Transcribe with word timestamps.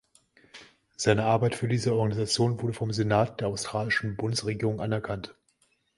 Seine 0.97 1.25
Arbeit 1.25 1.53
für 1.53 1.67
diese 1.67 1.93
Organisation 1.93 2.59
wurde 2.59 2.73
vom 2.73 2.91
Senat 2.91 3.39
der 3.39 3.49
australischen 3.49 4.15
Bundesregierung 4.17 4.81
anerkannt. 4.81 5.35